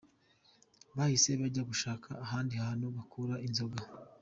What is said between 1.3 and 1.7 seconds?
bajya